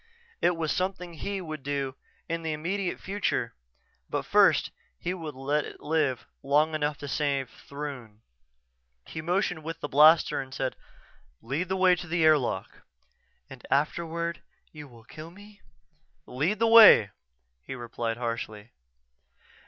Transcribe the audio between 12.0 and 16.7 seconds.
the airlock." "And afterward you will kill me?" "Lead the